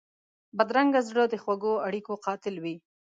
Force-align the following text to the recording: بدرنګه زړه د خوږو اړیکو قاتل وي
بدرنګه 0.57 1.01
زړه 1.09 1.23
د 1.29 1.35
خوږو 1.43 1.73
اړیکو 1.87 2.13
قاتل 2.25 2.55
وي 2.63 2.75